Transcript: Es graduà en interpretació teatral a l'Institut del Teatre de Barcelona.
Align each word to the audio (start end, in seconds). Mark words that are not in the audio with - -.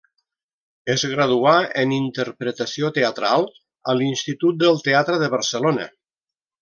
Es 0.93 1.03
graduà 1.09 1.51
en 1.81 1.93
interpretació 1.97 2.91
teatral 2.95 3.45
a 3.93 3.95
l'Institut 4.01 4.59
del 4.65 4.81
Teatre 4.89 5.21
de 5.25 5.29
Barcelona. 5.35 5.87